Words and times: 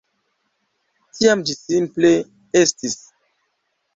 Tiam 1.17 1.43
ĝi 1.51 1.57
simple 1.59 2.11
estis. 2.63 2.95